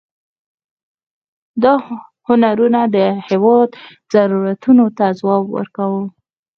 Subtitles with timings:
[1.63, 1.73] دا
[2.27, 3.69] هنرونه د هېواد
[4.13, 6.03] ضرورتونو ته ځواب ورکاوه.